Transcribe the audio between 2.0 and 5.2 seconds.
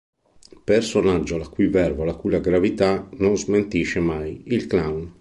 o la cui gravità non smentisce mai: il Clown.